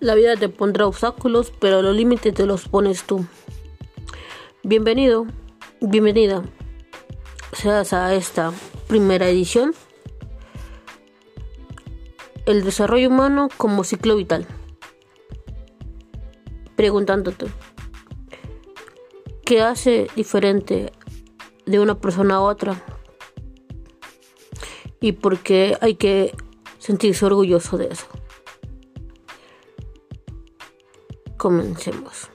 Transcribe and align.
La 0.00 0.14
vida 0.14 0.36
te 0.36 0.48
pondrá 0.48 0.86
obstáculos, 0.86 1.52
pero 1.58 1.82
los 1.82 1.96
límites 1.96 2.34
te 2.34 2.46
los 2.46 2.68
pones 2.68 3.04
tú. 3.04 3.26
Bienvenido, 4.62 5.26
bienvenida 5.80 6.42
seas 7.56 7.92
a 7.94 8.14
esta 8.14 8.52
primera 8.86 9.28
edición. 9.28 9.74
El 12.44 12.64
desarrollo 12.64 13.08
humano 13.08 13.48
como 13.56 13.82
ciclo 13.82 14.16
vital. 14.16 14.46
Preguntándote, 16.76 17.46
¿qué 19.44 19.62
hace 19.62 20.08
diferente 20.14 20.92
de 21.64 21.80
una 21.80 21.98
persona 21.98 22.36
a 22.36 22.40
otra? 22.40 22.84
¿Y 25.00 25.12
por 25.12 25.38
qué 25.38 25.78
hay 25.80 25.94
que 25.94 26.34
sentirse 26.78 27.24
orgulloso 27.24 27.78
de 27.78 27.88
eso? 27.88 28.06
Comencemos. 31.36 32.30